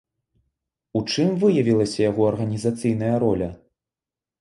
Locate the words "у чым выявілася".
0.99-1.99